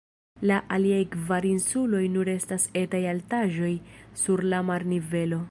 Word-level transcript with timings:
La 0.51 0.55
aliaj 0.77 1.01
kvar 1.15 1.45
insuloj 1.49 2.01
nur 2.15 2.33
estas 2.35 2.67
etaj 2.85 3.03
altaĵoj 3.13 3.73
sur 4.25 4.47
la 4.55 4.65
marnivelo. 4.73 5.39